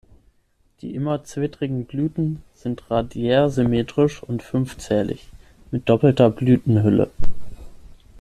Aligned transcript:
Die 0.81 0.95
immer 0.95 1.23
zwittrigen 1.25 1.85
Blüten 1.85 2.41
sind 2.55 2.89
radiärsymmetrisch 2.89 4.23
und 4.23 4.41
fünfzählig 4.41 5.27
mit 5.69 5.87
doppelter 5.87 6.31
Blütenhülle. 6.31 7.11